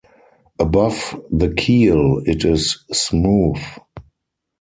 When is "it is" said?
2.25-2.83